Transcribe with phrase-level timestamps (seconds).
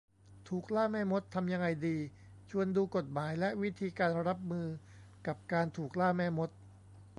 [0.49, 1.97] ถูกล่าแม่มด ทำยังไงดี?
[2.49, 4.67] ชวนดูกฎหมายและวิธีการรับมือ
[5.27, 6.49] กับการถูกล่าแม่มด